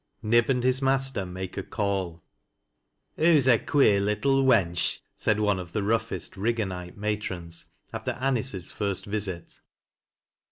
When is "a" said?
1.59-1.63, 3.47-3.59